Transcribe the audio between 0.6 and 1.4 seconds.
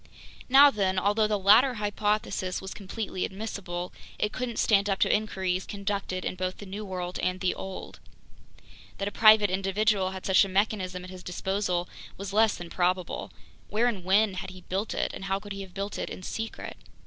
then, although the